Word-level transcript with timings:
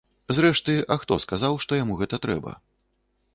Зрэшты, 0.35 0.77
а 0.95 0.97
хто 1.03 1.17
сказаў, 1.25 1.59
што 1.67 1.79
яму 1.83 1.99
гэта 2.01 2.21
трэба. 2.25 2.55